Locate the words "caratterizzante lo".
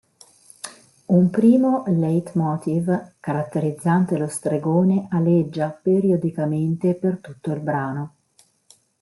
3.19-4.27